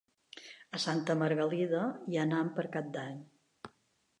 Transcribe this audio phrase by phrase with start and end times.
[0.77, 1.81] A Santa Margalida
[2.13, 3.21] hi anem per Cap d'Any.